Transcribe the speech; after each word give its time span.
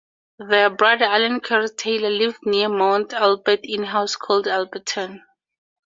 Their 0.39 0.71
brother 0.71 1.05
Allen 1.05 1.41
Kerr 1.41 1.67
Taylor 1.67 2.09
lived 2.09 2.39
near 2.43 2.69
Mount 2.69 3.13
Albert 3.13 3.59
in 3.61 3.83
a 3.83 3.91
house 3.91 4.15
called 4.15 4.47
Alberton. 4.47 5.19